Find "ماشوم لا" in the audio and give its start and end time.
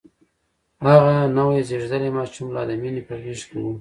2.17-2.63